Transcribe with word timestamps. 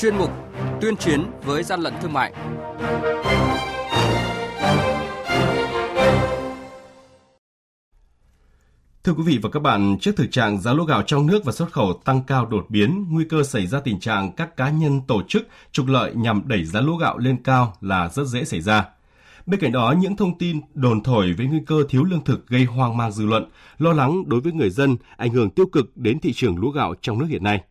chuyên 0.00 0.16
mục 0.16 0.30
Tuyên 0.80 0.96
chiến 0.96 1.24
với 1.44 1.62
gian 1.62 1.80
lận 1.80 1.94
thương 2.02 2.12
mại. 2.12 2.32
Thưa 9.04 9.12
quý 9.12 9.22
vị 9.26 9.38
và 9.42 9.50
các 9.50 9.60
bạn, 9.62 9.96
trước 10.00 10.16
thực 10.16 10.30
trạng 10.30 10.60
giá 10.60 10.72
lúa 10.72 10.84
gạo 10.84 11.02
trong 11.02 11.26
nước 11.26 11.44
và 11.44 11.52
xuất 11.52 11.72
khẩu 11.72 12.00
tăng 12.04 12.22
cao 12.26 12.46
đột 12.46 12.66
biến, 12.68 13.06
nguy 13.10 13.24
cơ 13.24 13.42
xảy 13.42 13.66
ra 13.66 13.80
tình 13.80 14.00
trạng 14.00 14.32
các 14.32 14.56
cá 14.56 14.70
nhân 14.70 15.00
tổ 15.08 15.22
chức 15.28 15.48
trục 15.72 15.86
lợi 15.86 16.12
nhằm 16.14 16.42
đẩy 16.46 16.64
giá 16.64 16.80
lúa 16.80 16.96
gạo 16.96 17.18
lên 17.18 17.42
cao 17.42 17.76
là 17.80 18.08
rất 18.08 18.26
dễ 18.26 18.44
xảy 18.44 18.60
ra. 18.60 18.88
Bên 19.46 19.60
cạnh 19.60 19.72
đó, 19.72 19.94
những 19.98 20.16
thông 20.16 20.38
tin 20.38 20.60
đồn 20.74 21.02
thổi 21.02 21.32
về 21.32 21.44
nguy 21.44 21.60
cơ 21.66 21.84
thiếu 21.88 22.04
lương 22.04 22.24
thực 22.24 22.46
gây 22.46 22.64
hoang 22.64 22.96
mang 22.96 23.12
dư 23.12 23.26
luận, 23.26 23.50
lo 23.78 23.92
lắng 23.92 24.22
đối 24.26 24.40
với 24.40 24.52
người 24.52 24.70
dân, 24.70 24.96
ảnh 25.16 25.30
hưởng 25.30 25.50
tiêu 25.50 25.66
cực 25.66 25.96
đến 25.96 26.20
thị 26.20 26.32
trường 26.32 26.58
lúa 26.58 26.70
gạo 26.70 26.94
trong 27.00 27.18
nước 27.18 27.26
hiện 27.28 27.44
nay. 27.44 27.62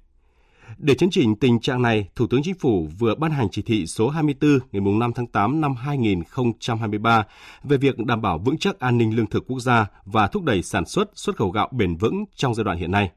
Để 0.81 0.95
chấn 0.95 1.09
chỉnh 1.09 1.35
tình 1.35 1.59
trạng 1.59 1.81
này, 1.81 2.09
Thủ 2.15 2.27
tướng 2.27 2.43
Chính 2.43 2.55
phủ 2.55 2.88
vừa 2.99 3.15
ban 3.15 3.31
hành 3.31 3.47
chỉ 3.51 3.61
thị 3.61 3.88
số 3.88 4.09
24 4.09 4.59
ngày 4.71 4.81
5 4.99 5.13
tháng 5.13 5.27
8 5.27 5.61
năm 5.61 5.75
2023 5.75 7.25
về 7.63 7.77
việc 7.77 7.97
đảm 7.97 8.21
bảo 8.21 8.38
vững 8.38 8.57
chắc 8.57 8.79
an 8.79 8.97
ninh 8.97 9.15
lương 9.15 9.27
thực 9.27 9.47
quốc 9.47 9.59
gia 9.59 9.88
và 10.05 10.27
thúc 10.27 10.43
đẩy 10.43 10.63
sản 10.63 10.85
xuất, 10.85 11.09
xuất 11.15 11.35
khẩu 11.38 11.52
gạo 11.52 11.69
bền 11.71 11.95
vững 11.95 12.25
trong 12.35 12.55
giai 12.55 12.63
đoạn 12.63 12.77
hiện 12.77 12.91
nay. 12.91 13.11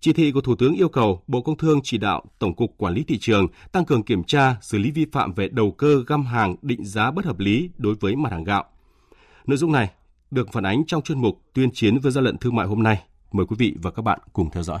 Chỉ 0.00 0.12
thị 0.12 0.32
của 0.32 0.40
Thủ 0.40 0.56
tướng 0.56 0.74
yêu 0.74 0.88
cầu 0.88 1.22
Bộ 1.26 1.42
Công 1.42 1.56
Thương 1.56 1.80
chỉ 1.84 1.98
đạo 1.98 2.24
Tổng 2.38 2.54
cục 2.54 2.74
Quản 2.78 2.94
lý 2.94 3.04
thị 3.04 3.18
trường 3.18 3.46
tăng 3.72 3.84
cường 3.84 4.02
kiểm 4.02 4.24
tra, 4.24 4.56
xử 4.62 4.78
lý 4.78 4.90
vi 4.90 5.06
phạm 5.12 5.34
về 5.34 5.48
đầu 5.48 5.70
cơ 5.70 6.04
găm 6.06 6.26
hàng, 6.26 6.56
định 6.62 6.84
giá 6.84 7.10
bất 7.10 7.24
hợp 7.24 7.38
lý 7.38 7.70
đối 7.78 7.94
với 7.94 8.16
mặt 8.16 8.32
hàng 8.32 8.44
gạo. 8.44 8.64
Nội 9.46 9.56
dung 9.56 9.72
này 9.72 9.90
được 10.30 10.52
phản 10.52 10.66
ánh 10.66 10.86
trong 10.86 11.02
chuyên 11.02 11.20
mục 11.20 11.42
Tuyên 11.52 11.70
chiến 11.72 11.98
với 11.98 12.12
gian 12.12 12.24
lận 12.24 12.38
thương 12.38 12.56
mại 12.56 12.66
hôm 12.66 12.82
nay. 12.82 13.02
Mời 13.32 13.46
quý 13.46 13.56
vị 13.58 13.74
và 13.82 13.90
các 13.90 14.02
bạn 14.02 14.18
cùng 14.32 14.50
theo 14.50 14.62
dõi. 14.62 14.80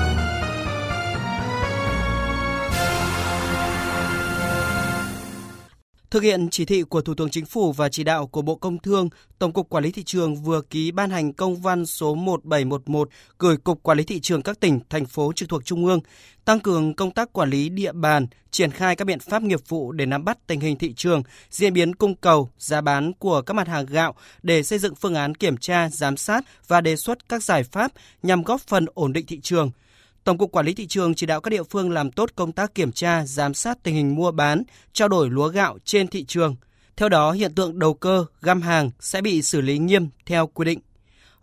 Thực 6.11 6.23
hiện 6.23 6.49
chỉ 6.49 6.65
thị 6.65 6.83
của 6.83 7.01
Thủ 7.01 7.13
tướng 7.13 7.29
Chính 7.29 7.45
phủ 7.45 7.71
và 7.71 7.89
chỉ 7.89 8.03
đạo 8.03 8.27
của 8.27 8.41
Bộ 8.41 8.55
Công 8.55 8.79
Thương, 8.79 9.09
Tổng 9.39 9.53
cục 9.53 9.69
Quản 9.69 9.83
lý 9.83 9.91
thị 9.91 10.03
trường 10.03 10.35
vừa 10.35 10.61
ký 10.61 10.91
ban 10.91 11.09
hành 11.09 11.33
công 11.33 11.55
văn 11.55 11.85
số 11.85 12.15
1711 12.15 13.09
gửi 13.39 13.57
Cục 13.57 13.83
Quản 13.83 13.97
lý 13.97 14.03
thị 14.03 14.19
trường 14.19 14.41
các 14.41 14.59
tỉnh, 14.59 14.79
thành 14.89 15.05
phố 15.05 15.31
trực 15.35 15.49
thuộc 15.49 15.65
Trung 15.65 15.85
ương, 15.85 15.99
tăng 16.45 16.59
cường 16.59 16.93
công 16.93 17.11
tác 17.11 17.33
quản 17.33 17.49
lý 17.49 17.69
địa 17.69 17.91
bàn, 17.91 18.27
triển 18.51 18.71
khai 18.71 18.95
các 18.95 19.05
biện 19.05 19.19
pháp 19.19 19.41
nghiệp 19.41 19.59
vụ 19.67 19.91
để 19.91 20.05
nắm 20.05 20.25
bắt 20.25 20.47
tình 20.47 20.59
hình 20.59 20.77
thị 20.77 20.93
trường, 20.93 21.23
diễn 21.49 21.73
biến 21.73 21.95
cung 21.95 22.15
cầu, 22.15 22.49
giá 22.57 22.81
bán 22.81 23.13
của 23.13 23.41
các 23.41 23.53
mặt 23.53 23.67
hàng 23.67 23.85
gạo 23.85 24.15
để 24.43 24.63
xây 24.63 24.79
dựng 24.79 24.95
phương 24.95 25.15
án 25.15 25.35
kiểm 25.35 25.57
tra, 25.57 25.89
giám 25.89 26.17
sát 26.17 26.45
và 26.67 26.81
đề 26.81 26.95
xuất 26.95 27.29
các 27.29 27.43
giải 27.43 27.63
pháp 27.63 27.91
nhằm 28.23 28.43
góp 28.43 28.61
phần 28.61 28.85
ổn 28.93 29.13
định 29.13 29.25
thị 29.25 29.39
trường– 29.43 29.71
Tổng 30.23 30.37
cục 30.37 30.51
Quản 30.51 30.65
lý 30.65 30.73
thị 30.73 30.87
trường 30.87 31.13
chỉ 31.13 31.25
đạo 31.25 31.41
các 31.41 31.49
địa 31.49 31.63
phương 31.63 31.91
làm 31.91 32.11
tốt 32.11 32.29
công 32.35 32.51
tác 32.51 32.75
kiểm 32.75 32.91
tra, 32.91 33.25
giám 33.25 33.53
sát 33.53 33.77
tình 33.83 33.95
hình 33.95 34.15
mua 34.15 34.31
bán, 34.31 34.63
trao 34.93 35.07
đổi 35.07 35.29
lúa 35.29 35.47
gạo 35.47 35.77
trên 35.83 36.07
thị 36.07 36.23
trường. 36.23 36.55
Theo 36.97 37.09
đó, 37.09 37.31
hiện 37.31 37.51
tượng 37.55 37.79
đầu 37.79 37.93
cơ, 37.93 38.25
găm 38.41 38.61
hàng 38.61 38.89
sẽ 38.99 39.21
bị 39.21 39.41
xử 39.41 39.61
lý 39.61 39.77
nghiêm 39.77 40.07
theo 40.25 40.47
quy 40.47 40.65
định. 40.65 40.79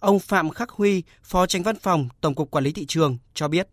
Ông 0.01 0.19
Phạm 0.19 0.51
Khắc 0.51 0.71
Huy, 0.71 1.03
Phó 1.23 1.47
Tránh 1.47 1.63
Văn 1.63 1.77
phòng 1.81 2.09
Tổng 2.21 2.35
cục 2.35 2.51
Quản 2.51 2.65
lý 2.65 2.73
thị 2.73 2.85
trường 2.89 3.19
cho 3.35 3.49
biết. 3.49 3.69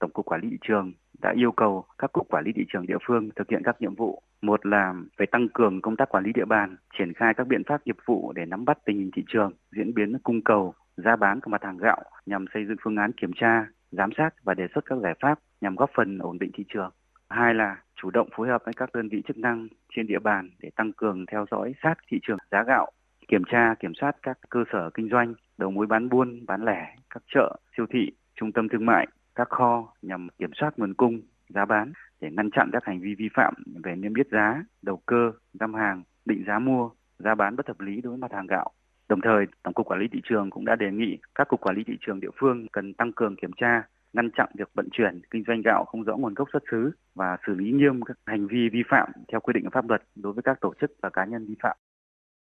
Tổng 0.00 0.10
cục 0.12 0.26
Quản 0.26 0.40
lý 0.40 0.48
thị 0.50 0.56
trường 0.68 0.92
đã 1.22 1.32
yêu 1.36 1.52
cầu 1.56 1.84
các 1.98 2.12
cục 2.12 2.28
quản 2.28 2.44
lý 2.44 2.52
thị 2.56 2.62
trường 2.72 2.86
địa 2.86 2.98
phương 3.08 3.28
thực 3.36 3.50
hiện 3.50 3.62
các 3.64 3.76
nhiệm 3.80 3.94
vụ. 3.94 4.22
Một 4.42 4.66
là 4.66 4.94
phải 5.18 5.26
tăng 5.32 5.48
cường 5.54 5.80
công 5.82 5.96
tác 5.96 6.08
quản 6.08 6.24
lý 6.24 6.30
địa 6.34 6.44
bàn, 6.48 6.76
triển 6.98 7.12
khai 7.16 7.32
các 7.36 7.46
biện 7.46 7.62
pháp 7.68 7.86
nghiệp 7.86 7.96
vụ 8.06 8.32
để 8.32 8.42
nắm 8.46 8.64
bắt 8.64 8.78
tình 8.86 8.98
hình 8.98 9.10
thị 9.16 9.22
trường, 9.32 9.52
diễn 9.76 9.94
biến 9.94 10.18
cung 10.22 10.40
cầu, 10.44 10.74
giá 10.96 11.16
bán 11.16 11.40
của 11.40 11.50
mặt 11.50 11.64
hàng 11.64 11.78
gạo 11.78 12.02
nhằm 12.26 12.44
xây 12.54 12.66
dựng 12.66 12.76
phương 12.82 12.96
án 12.96 13.12
kiểm 13.12 13.30
tra, 13.36 13.66
giám 13.90 14.10
sát 14.16 14.30
và 14.42 14.54
đề 14.54 14.66
xuất 14.74 14.84
các 14.84 14.98
giải 15.02 15.14
pháp 15.20 15.38
nhằm 15.60 15.76
góp 15.76 15.90
phần 15.96 16.18
ổn 16.18 16.38
định 16.38 16.50
thị 16.54 16.64
trường. 16.68 16.90
Hai 17.28 17.54
là 17.54 17.76
chủ 18.02 18.10
động 18.10 18.28
phối 18.36 18.48
hợp 18.48 18.62
với 18.64 18.74
các 18.74 18.90
đơn 18.92 19.08
vị 19.08 19.22
chức 19.28 19.38
năng 19.38 19.68
trên 19.96 20.06
địa 20.06 20.18
bàn 20.18 20.50
để 20.60 20.70
tăng 20.76 20.92
cường 20.92 21.26
theo 21.26 21.46
dõi 21.50 21.74
sát 21.82 21.94
thị 22.08 22.18
trường 22.22 22.38
giá 22.50 22.62
gạo, 22.62 22.90
kiểm 23.28 23.42
tra 23.46 23.74
kiểm 23.80 23.92
soát 23.94 24.16
các 24.22 24.38
cơ 24.48 24.64
sở 24.72 24.90
kinh 24.94 25.08
doanh, 25.08 25.34
đầu 25.58 25.70
mối 25.70 25.86
bán 25.86 26.08
buôn, 26.08 26.46
bán 26.46 26.64
lẻ, 26.64 26.96
các 27.10 27.22
chợ, 27.34 27.56
siêu 27.76 27.86
thị, 27.90 28.10
trung 28.34 28.52
tâm 28.52 28.68
thương 28.68 28.86
mại, 28.86 29.06
các 29.34 29.48
kho 29.48 29.92
nhằm 30.02 30.28
kiểm 30.38 30.50
soát 30.54 30.78
nguồn 30.78 30.94
cung, 30.94 31.20
giá 31.48 31.64
bán 31.64 31.92
để 32.20 32.30
ngăn 32.30 32.50
chặn 32.50 32.70
các 32.72 32.84
hành 32.84 33.00
vi 33.00 33.14
vi 33.14 33.28
phạm 33.34 33.54
về 33.84 33.96
niêm 33.96 34.14
yết 34.14 34.26
giá, 34.30 34.64
đầu 34.82 35.02
cơ, 35.06 35.32
găm 35.60 35.74
hàng, 35.74 36.02
định 36.24 36.44
giá 36.46 36.58
mua, 36.58 36.90
giá 37.18 37.34
bán 37.34 37.56
bất 37.56 37.68
hợp 37.68 37.80
lý 37.80 38.00
đối 38.00 38.10
với 38.10 38.18
mặt 38.18 38.32
hàng 38.32 38.46
gạo. 38.46 38.70
Đồng 39.08 39.20
thời, 39.24 39.46
Tổng 39.62 39.74
cục 39.74 39.86
Quản 39.86 40.00
lý 40.00 40.06
thị 40.12 40.20
trường 40.28 40.50
cũng 40.50 40.64
đã 40.64 40.76
đề 40.76 40.90
nghị 40.92 41.18
các 41.34 41.48
cục 41.48 41.60
quản 41.60 41.76
lý 41.76 41.82
thị 41.86 41.94
trường 42.06 42.20
địa 42.20 42.30
phương 42.40 42.66
cần 42.72 42.94
tăng 42.94 43.12
cường 43.12 43.36
kiểm 43.36 43.50
tra, 43.60 43.82
ngăn 44.12 44.30
chặn 44.36 44.48
việc 44.58 44.68
vận 44.74 44.88
chuyển, 44.92 45.20
kinh 45.30 45.44
doanh 45.46 45.62
gạo 45.64 45.84
không 45.84 46.02
rõ 46.02 46.16
nguồn 46.16 46.34
gốc 46.34 46.48
xuất 46.52 46.62
xứ 46.70 46.90
và 47.14 47.36
xử 47.46 47.54
lý 47.54 47.70
nghiêm 47.70 48.02
các 48.02 48.18
hành 48.26 48.46
vi 48.46 48.68
vi 48.72 48.82
phạm 48.90 49.08
theo 49.32 49.40
quy 49.40 49.52
định 49.54 49.64
của 49.64 49.70
pháp 49.72 49.88
luật 49.88 50.02
đối 50.14 50.32
với 50.32 50.42
các 50.42 50.58
tổ 50.60 50.74
chức 50.80 50.90
và 51.02 51.10
cá 51.10 51.24
nhân 51.24 51.46
vi 51.46 51.54
phạm. 51.62 51.76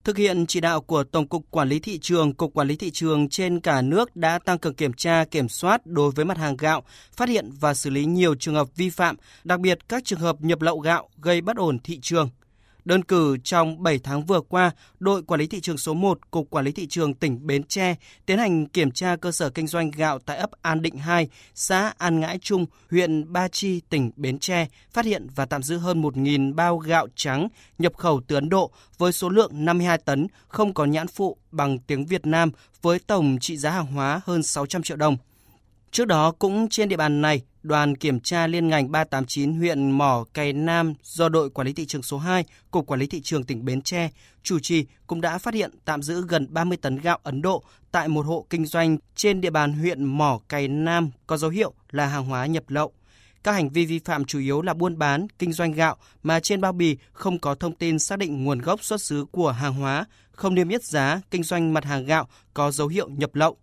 Thực 0.03 0.17
hiện 0.17 0.45
chỉ 0.45 0.61
đạo 0.61 0.81
của 0.81 1.03
Tổng 1.03 1.27
cục 1.27 1.51
Quản 1.51 1.67
lý 1.67 1.79
thị 1.79 1.97
trường, 1.97 2.33
Cục 2.33 2.53
Quản 2.53 2.67
lý 2.67 2.75
thị 2.75 2.91
trường 2.91 3.29
trên 3.29 3.59
cả 3.59 3.81
nước 3.81 4.15
đã 4.15 4.39
tăng 4.39 4.57
cường 4.57 4.73
kiểm 4.73 4.93
tra, 4.93 5.25
kiểm 5.25 5.47
soát 5.47 5.81
đối 5.85 6.11
với 6.15 6.25
mặt 6.25 6.37
hàng 6.37 6.55
gạo, 6.59 6.83
phát 7.17 7.29
hiện 7.29 7.49
và 7.59 7.73
xử 7.73 7.89
lý 7.89 8.05
nhiều 8.05 8.35
trường 8.35 8.55
hợp 8.55 8.67
vi 8.75 8.89
phạm, 8.89 9.15
đặc 9.43 9.59
biệt 9.59 9.89
các 9.89 10.03
trường 10.05 10.19
hợp 10.19 10.35
nhập 10.39 10.61
lậu 10.61 10.79
gạo 10.79 11.09
gây 11.21 11.41
bất 11.41 11.57
ổn 11.57 11.77
thị 11.83 11.99
trường. 12.01 12.29
Đơn 12.85 13.03
cử 13.03 13.37
trong 13.43 13.83
7 13.83 13.99
tháng 13.99 14.25
vừa 14.25 14.41
qua, 14.41 14.71
đội 14.99 15.23
quản 15.23 15.39
lý 15.39 15.47
thị 15.47 15.61
trường 15.61 15.77
số 15.77 15.93
1, 15.93 16.31
Cục 16.31 16.49
Quản 16.49 16.65
lý 16.65 16.71
thị 16.71 16.87
trường 16.87 17.13
tỉnh 17.13 17.47
Bến 17.47 17.63
Tre 17.63 17.95
tiến 18.25 18.37
hành 18.37 18.67
kiểm 18.67 18.91
tra 18.91 19.15
cơ 19.15 19.31
sở 19.31 19.49
kinh 19.49 19.67
doanh 19.67 19.91
gạo 19.91 20.19
tại 20.19 20.37
ấp 20.37 20.49
An 20.61 20.81
Định 20.81 20.97
2, 20.97 21.29
xã 21.55 21.93
An 21.97 22.19
Ngãi 22.19 22.37
Trung, 22.37 22.65
huyện 22.91 23.33
Ba 23.33 23.47
Chi, 23.47 23.81
tỉnh 23.89 24.11
Bến 24.15 24.39
Tre, 24.39 24.67
phát 24.91 25.05
hiện 25.05 25.27
và 25.35 25.45
tạm 25.45 25.63
giữ 25.63 25.77
hơn 25.77 26.01
1.000 26.01 26.55
bao 26.55 26.77
gạo 26.77 27.07
trắng 27.15 27.47
nhập 27.77 27.97
khẩu 27.97 28.21
từ 28.27 28.35
Ấn 28.35 28.49
Độ 28.49 28.71
với 28.97 29.11
số 29.11 29.29
lượng 29.29 29.51
52 29.53 29.97
tấn, 29.97 30.27
không 30.47 30.73
có 30.73 30.85
nhãn 30.85 31.07
phụ 31.07 31.37
bằng 31.51 31.79
tiếng 31.79 32.05
Việt 32.05 32.25
Nam 32.25 32.51
với 32.81 32.99
tổng 32.99 33.37
trị 33.41 33.57
giá 33.57 33.71
hàng 33.71 33.85
hóa 33.85 34.21
hơn 34.25 34.43
600 34.43 34.83
triệu 34.83 34.97
đồng. 34.97 35.17
Trước 35.91 36.05
đó, 36.05 36.31
cũng 36.39 36.69
trên 36.69 36.89
địa 36.89 36.97
bàn 36.97 37.21
này, 37.21 37.41
đoàn 37.63 37.95
kiểm 37.95 38.19
tra 38.19 38.47
liên 38.47 38.67
ngành 38.67 38.91
389 38.91 39.53
huyện 39.53 39.91
Mỏ 39.91 40.25
Cày 40.33 40.53
Nam 40.53 40.93
do 41.03 41.29
đội 41.29 41.49
quản 41.49 41.67
lý 41.67 41.73
thị 41.73 41.85
trường 41.85 42.03
số 42.03 42.17
2, 42.17 42.45
Cục 42.71 42.87
Quản 42.87 42.99
lý 42.99 43.07
thị 43.07 43.21
trường 43.21 43.43
tỉnh 43.43 43.65
Bến 43.65 43.81
Tre 43.81 44.09
chủ 44.43 44.59
trì 44.59 44.85
cũng 45.07 45.21
đã 45.21 45.37
phát 45.37 45.53
hiện 45.53 45.71
tạm 45.85 46.01
giữ 46.01 46.25
gần 46.27 46.47
30 46.49 46.77
tấn 46.81 46.97
gạo 46.97 47.19
Ấn 47.23 47.41
Độ 47.41 47.63
tại 47.91 48.07
một 48.07 48.25
hộ 48.25 48.45
kinh 48.49 48.65
doanh 48.65 48.97
trên 49.15 49.41
địa 49.41 49.49
bàn 49.49 49.73
huyện 49.73 50.03
Mỏ 50.03 50.39
Cày 50.49 50.67
Nam 50.67 51.11
có 51.27 51.37
dấu 51.37 51.51
hiệu 51.51 51.73
là 51.91 52.05
hàng 52.05 52.25
hóa 52.25 52.45
nhập 52.45 52.63
lậu. 52.67 52.93
Các 53.43 53.51
hành 53.51 53.69
vi 53.69 53.85
vi 53.85 53.99
phạm 53.99 54.25
chủ 54.25 54.39
yếu 54.39 54.61
là 54.61 54.73
buôn 54.73 54.97
bán, 54.97 55.27
kinh 55.39 55.53
doanh 55.53 55.71
gạo 55.71 55.97
mà 56.23 56.39
trên 56.39 56.61
bao 56.61 56.71
bì 56.71 56.97
không 57.13 57.39
có 57.39 57.55
thông 57.55 57.75
tin 57.75 57.99
xác 57.99 58.19
định 58.19 58.43
nguồn 58.43 58.59
gốc 58.59 58.83
xuất 58.83 59.01
xứ 59.01 59.25
của 59.31 59.51
hàng 59.51 59.73
hóa, 59.73 60.05
không 60.31 60.55
niêm 60.55 60.69
yết 60.69 60.83
giá, 60.83 61.21
kinh 61.31 61.43
doanh 61.43 61.73
mặt 61.73 61.85
hàng 61.85 62.05
gạo 62.05 62.27
có 62.53 62.71
dấu 62.71 62.87
hiệu 62.87 63.09
nhập 63.09 63.35
lậu. 63.35 63.57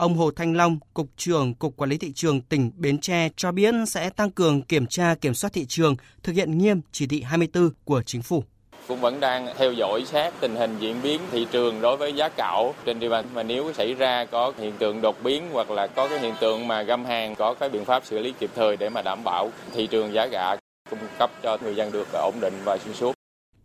Ông 0.00 0.14
Hồ 0.14 0.30
Thanh 0.30 0.56
Long, 0.56 0.78
Cục 0.94 1.06
trưởng 1.16 1.54
Cục 1.54 1.76
Quản 1.76 1.90
lý 1.90 1.98
Thị 1.98 2.12
trường 2.14 2.40
tỉnh 2.40 2.70
Bến 2.76 2.98
Tre 2.98 3.28
cho 3.36 3.52
biết 3.52 3.74
sẽ 3.86 4.10
tăng 4.10 4.30
cường 4.30 4.62
kiểm 4.62 4.86
tra 4.86 5.14
kiểm 5.14 5.34
soát 5.34 5.52
thị 5.52 5.66
trường, 5.68 5.96
thực 6.22 6.32
hiện 6.32 6.58
nghiêm 6.58 6.80
chỉ 6.92 7.06
thị 7.06 7.22
24 7.22 7.70
của 7.84 8.02
chính 8.02 8.22
phủ 8.22 8.44
cũng 8.88 9.00
vẫn 9.00 9.20
đang 9.20 9.48
theo 9.58 9.72
dõi 9.72 10.04
sát 10.04 10.34
tình 10.40 10.56
hình 10.56 10.76
diễn 10.80 10.96
biến 11.02 11.20
thị 11.30 11.46
trường 11.50 11.80
đối 11.80 11.96
với 11.96 12.12
giá 12.12 12.28
cạo 12.28 12.74
trên 12.84 13.00
địa 13.00 13.08
bàn 13.08 13.24
mà 13.34 13.42
nếu 13.42 13.72
xảy 13.72 13.94
ra 13.94 14.24
có 14.24 14.52
hiện 14.58 14.72
tượng 14.78 15.00
đột 15.00 15.22
biến 15.22 15.42
hoặc 15.52 15.70
là 15.70 15.86
có 15.86 16.08
cái 16.08 16.18
hiện 16.18 16.34
tượng 16.40 16.68
mà 16.68 16.82
găm 16.82 17.04
hàng 17.04 17.34
có 17.34 17.54
cái 17.54 17.68
biện 17.68 17.84
pháp 17.84 18.04
xử 18.04 18.18
lý 18.18 18.32
kịp 18.38 18.50
thời 18.54 18.76
để 18.76 18.88
mà 18.88 19.02
đảm 19.02 19.24
bảo 19.24 19.50
thị 19.72 19.86
trường 19.86 20.12
giá 20.12 20.26
gạo 20.26 20.56
cung 20.90 20.98
cấp 21.18 21.30
cho 21.42 21.58
người 21.62 21.74
dân 21.74 21.92
được 21.92 22.08
ổn 22.12 22.34
định 22.40 22.54
và 22.64 22.78
xuyên 22.78 22.94
suốt. 22.94 23.19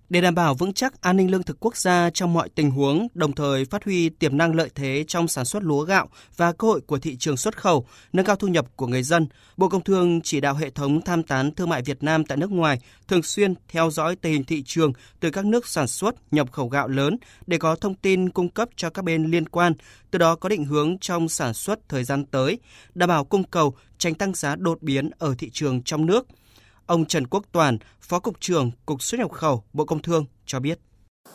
Để 0.09 0.21
đảm 0.21 0.35
bảo 0.35 0.55
vững 0.55 0.73
chắc 0.73 1.01
an 1.01 1.17
ninh 1.17 1.31
lương 1.31 1.43
thực 1.43 1.57
quốc 1.59 1.77
gia 1.77 2.09
trong 2.09 2.33
mọi 2.33 2.49
tình 2.49 2.71
huống, 2.71 3.07
đồng 3.13 3.33
thời 3.33 3.65
phát 3.65 3.83
huy 3.83 4.09
tiềm 4.09 4.37
năng 4.37 4.55
lợi 4.55 4.69
thế 4.75 5.05
trong 5.07 5.27
sản 5.27 5.45
xuất 5.45 5.63
lúa 5.63 5.81
gạo 5.81 6.09
và 6.37 6.51
cơ 6.51 6.67
hội 6.67 6.81
của 6.81 6.99
thị 6.99 7.15
trường 7.17 7.37
xuất 7.37 7.57
khẩu, 7.57 7.87
nâng 8.13 8.25
cao 8.25 8.35
thu 8.35 8.47
nhập 8.47 8.65
của 8.75 8.87
người 8.87 9.03
dân, 9.03 9.27
Bộ 9.57 9.69
Công 9.69 9.83
Thương 9.83 10.21
chỉ 10.21 10.41
đạo 10.41 10.55
hệ 10.55 10.69
thống 10.69 11.01
tham 11.01 11.23
tán 11.23 11.51
thương 11.55 11.69
mại 11.69 11.81
Việt 11.81 12.03
Nam 12.03 12.25
tại 12.25 12.37
nước 12.37 12.51
ngoài 12.51 12.79
thường 13.07 13.23
xuyên 13.23 13.53
theo 13.67 13.91
dõi 13.91 14.15
tình 14.15 14.33
hình 14.33 14.43
thị 14.43 14.63
trường 14.65 14.93
từ 15.19 15.29
các 15.29 15.45
nước 15.45 15.67
sản 15.67 15.87
xuất, 15.87 16.33
nhập 16.33 16.51
khẩu 16.51 16.69
gạo 16.69 16.87
lớn 16.87 17.17
để 17.47 17.57
có 17.57 17.75
thông 17.75 17.95
tin 17.95 18.29
cung 18.29 18.49
cấp 18.49 18.69
cho 18.75 18.89
các 18.89 19.05
bên 19.05 19.31
liên 19.31 19.49
quan, 19.49 19.73
từ 20.11 20.19
đó 20.19 20.35
có 20.35 20.49
định 20.49 20.65
hướng 20.65 20.97
trong 20.99 21.29
sản 21.29 21.53
xuất 21.53 21.89
thời 21.89 22.03
gian 22.03 22.25
tới, 22.25 22.59
đảm 22.95 23.09
bảo 23.09 23.25
cung 23.25 23.43
cầu, 23.43 23.75
tránh 23.97 24.13
tăng 24.13 24.33
giá 24.33 24.55
đột 24.55 24.81
biến 24.81 25.09
ở 25.17 25.35
thị 25.37 25.49
trường 25.53 25.83
trong 25.83 26.05
nước– 26.05 26.27
Ông 26.87 27.05
Trần 27.05 27.27
Quốc 27.27 27.43
Toàn, 27.51 27.77
Phó 28.01 28.19
Cục 28.19 28.39
trưởng 28.39 28.71
Cục 28.85 29.01
xuất 29.01 29.19
nhập 29.19 29.31
khẩu 29.31 29.63
Bộ 29.73 29.85
Công 29.85 30.01
Thương 30.01 30.25
cho 30.45 30.59
biết. 30.59 30.79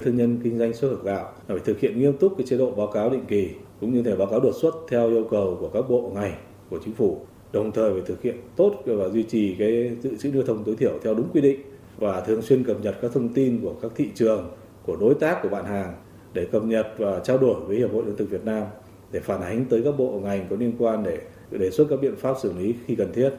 Thương 0.00 0.17
nhân 0.17 0.41
kinh 0.44 0.58
doanh 0.58 0.75
xuất 0.75 0.88
khẩu 0.88 1.05
gạo 1.05 1.32
phải 1.47 1.58
thực 1.58 1.81
hiện 1.81 1.99
nghiêm 1.99 2.19
túc 2.19 2.35
cái 2.38 2.47
chế 2.47 2.58
độ 2.58 2.70
báo 2.70 2.87
cáo 2.87 3.11
định 3.11 3.25
kỳ 3.29 3.49
cũng 3.81 3.94
như 3.94 4.02
thể 4.02 4.17
báo 4.17 4.26
cáo 4.26 4.41
đột 4.41 4.52
xuất 4.61 4.75
theo 4.88 5.08
yêu 5.08 5.26
cầu 5.31 5.56
của 5.61 5.69
các 5.75 5.91
bộ 5.91 6.12
ngành 6.14 6.35
của 6.70 6.79
chính 6.85 6.94
phủ. 6.94 7.26
Đồng 7.52 7.73
thời 7.73 7.93
phải 7.93 8.02
thực 8.06 8.23
hiện 8.23 8.37
tốt 8.56 8.82
và 8.85 9.08
duy 9.08 9.23
trì 9.23 9.56
cái 9.58 9.97
dự 10.02 10.17
trữ 10.17 10.31
lưu 10.31 10.43
thông 10.47 10.64
tối 10.64 10.76
thiểu 10.76 10.99
theo 11.02 11.14
đúng 11.14 11.29
quy 11.32 11.41
định 11.41 11.61
và 11.99 12.20
thường 12.20 12.43
xuyên 12.43 12.64
cập 12.64 12.76
nhật 12.82 12.96
các 13.03 13.11
thông 13.14 13.29
tin 13.29 13.61
của 13.62 13.75
các 13.82 13.93
thị 13.96 14.08
trường, 14.14 14.50
của 14.87 14.96
đối 14.96 15.14
tác 15.14 15.38
của 15.43 15.49
bạn 15.49 15.64
hàng 15.64 15.94
để 16.32 16.49
cập 16.53 16.64
nhật 16.64 16.87
và 16.99 17.20
trao 17.25 17.38
đổi 17.38 17.61
với 17.61 17.76
Hiệp 17.76 17.93
hội 17.93 18.05
Lương 18.06 18.17
thực 18.17 18.31
Việt 18.31 18.44
Nam 18.44 18.64
để 19.12 19.20
phản 19.20 19.43
ánh 19.43 19.64
tới 19.64 19.82
các 19.85 19.94
bộ 19.99 20.20
ngành 20.25 20.46
có 20.50 20.56
liên 20.56 20.73
quan 20.79 21.03
để 21.03 21.19
đề 21.50 21.70
xuất 21.70 21.87
các 21.91 22.00
biện 22.03 22.17
pháp 22.17 22.37
xử 22.43 22.53
lý 22.53 22.75
khi 22.87 22.94
cần 22.94 23.12
thiết. 23.12 23.31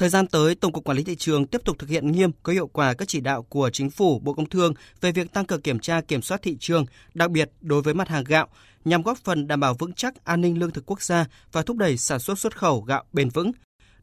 Thời 0.00 0.08
gian 0.08 0.26
tới, 0.26 0.54
Tổng 0.54 0.72
cục 0.72 0.84
Quản 0.84 0.96
lý 0.96 1.04
thị 1.04 1.16
trường 1.16 1.46
tiếp 1.46 1.60
tục 1.64 1.78
thực 1.78 1.88
hiện 1.90 2.12
nghiêm 2.12 2.30
có 2.42 2.52
hiệu 2.52 2.66
quả 2.66 2.94
các 2.94 3.08
chỉ 3.08 3.20
đạo 3.20 3.42
của 3.42 3.70
Chính 3.72 3.90
phủ, 3.90 4.18
Bộ 4.18 4.32
Công 4.32 4.48
Thương 4.48 4.74
về 5.00 5.12
việc 5.12 5.32
tăng 5.32 5.44
cường 5.44 5.60
kiểm 5.60 5.78
tra 5.78 6.00
kiểm 6.00 6.22
soát 6.22 6.42
thị 6.42 6.56
trường, 6.60 6.86
đặc 7.14 7.30
biệt 7.30 7.50
đối 7.60 7.82
với 7.82 7.94
mặt 7.94 8.08
hàng 8.08 8.24
gạo, 8.24 8.48
nhằm 8.84 9.02
góp 9.02 9.18
phần 9.18 9.46
đảm 9.46 9.60
bảo 9.60 9.74
vững 9.74 9.92
chắc 9.92 10.24
an 10.24 10.40
ninh 10.40 10.58
lương 10.58 10.70
thực 10.70 10.86
quốc 10.86 11.02
gia 11.02 11.26
và 11.52 11.62
thúc 11.62 11.76
đẩy 11.76 11.96
sản 11.96 12.18
xuất 12.18 12.38
xuất 12.38 12.56
khẩu 12.56 12.80
gạo 12.80 13.04
bền 13.12 13.28
vững. 13.28 13.52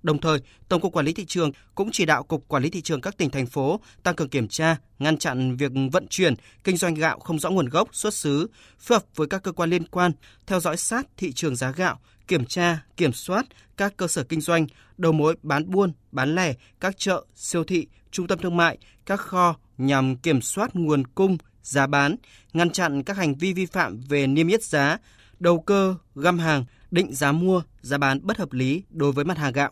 Đồng 0.03 0.21
thời, 0.21 0.39
Tổng 0.69 0.81
cục 0.81 0.93
Quản 0.93 1.05
lý 1.05 1.13
thị 1.13 1.25
trường 1.25 1.51
cũng 1.75 1.89
chỉ 1.91 2.05
đạo 2.05 2.23
Cục 2.23 2.47
Quản 2.47 2.63
lý 2.63 2.69
thị 2.69 2.81
trường 2.81 3.01
các 3.01 3.17
tỉnh 3.17 3.29
thành 3.29 3.45
phố 3.45 3.79
tăng 4.03 4.15
cường 4.15 4.29
kiểm 4.29 4.47
tra, 4.47 4.77
ngăn 4.99 5.17
chặn 5.17 5.55
việc 5.55 5.71
vận 5.91 6.07
chuyển, 6.07 6.33
kinh 6.63 6.77
doanh 6.77 6.93
gạo 6.93 7.19
không 7.19 7.39
rõ 7.39 7.49
nguồn 7.49 7.69
gốc, 7.69 7.89
xuất 7.91 8.13
xứ, 8.13 8.49
phối 8.79 8.95
hợp 8.95 9.03
với 9.15 9.27
các 9.27 9.43
cơ 9.43 9.51
quan 9.51 9.69
liên 9.69 9.87
quan 9.87 10.11
theo 10.47 10.59
dõi 10.59 10.77
sát 10.77 11.07
thị 11.17 11.31
trường 11.31 11.55
giá 11.55 11.71
gạo, 11.71 11.99
kiểm 12.27 12.45
tra, 12.45 12.83
kiểm 12.97 13.13
soát 13.13 13.45
các 13.77 13.97
cơ 13.97 14.07
sở 14.07 14.23
kinh 14.23 14.41
doanh, 14.41 14.67
đầu 14.97 15.11
mối 15.11 15.35
bán 15.43 15.71
buôn, 15.71 15.91
bán 16.11 16.35
lẻ, 16.35 16.53
các 16.79 16.97
chợ, 16.97 17.25
siêu 17.35 17.63
thị, 17.63 17.87
trung 18.11 18.27
tâm 18.27 18.39
thương 18.39 18.57
mại, 18.57 18.77
các 19.05 19.19
kho 19.19 19.55
nhằm 19.77 20.15
kiểm 20.15 20.41
soát 20.41 20.75
nguồn 20.75 21.07
cung, 21.07 21.37
giá 21.63 21.87
bán, 21.87 22.15
ngăn 22.53 22.69
chặn 22.69 23.03
các 23.03 23.17
hành 23.17 23.35
vi 23.35 23.53
vi 23.53 23.65
phạm 23.65 23.99
về 24.09 24.27
niêm 24.27 24.47
yết 24.47 24.63
giá, 24.63 24.97
đầu 25.39 25.59
cơ, 25.59 25.95
găm 26.15 26.39
hàng, 26.39 26.65
định 26.91 27.13
giá 27.13 27.31
mua, 27.31 27.61
giá 27.81 27.97
bán 27.97 28.19
bất 28.23 28.37
hợp 28.37 28.53
lý 28.53 28.83
đối 28.89 29.11
với 29.11 29.25
mặt 29.25 29.37
hàng 29.37 29.53
gạo. 29.53 29.71